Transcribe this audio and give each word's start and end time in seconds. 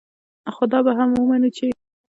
خو 0.53 0.63
دا 0.71 0.79
به 0.85 0.91
هم 0.99 1.09
منو 1.29 1.49
چې 1.57 1.67